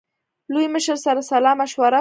[0.53, 1.89] لوی مشر سره سلا مشوره وکړه.